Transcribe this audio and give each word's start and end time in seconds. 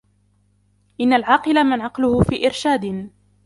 إنَّ 1.01 1.13
الْعَاقِلَ 1.13 1.63
مَنْ 1.63 1.81
عَقْلُهُ 1.81 2.21
فِي 2.23 2.45
إرْشَادٍ 2.47 3.11